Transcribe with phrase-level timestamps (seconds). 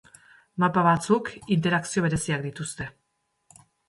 [0.61, 2.89] Mapa batzuk interakzio bereziak dituzte.